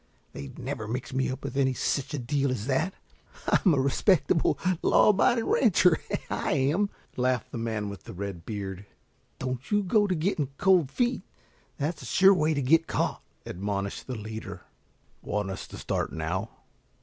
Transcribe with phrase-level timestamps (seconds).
[0.33, 2.95] They'd never mix me up with any such deal as that.
[3.47, 8.87] I'm a respectable law abiding rancher, I am," laughed the man with the red beard.
[9.37, 11.21] "Don't you go to getting cold feet.
[11.77, 14.63] That's the sure way to get caught," admonished the leader.
[15.21, 16.49] "Want us to start now?"